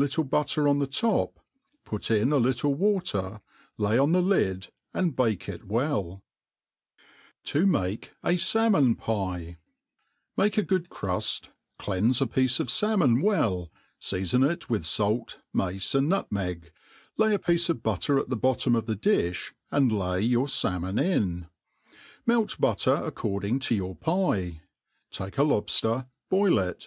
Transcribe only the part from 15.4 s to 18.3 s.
macep and Dutmeg, lav a piece of butter at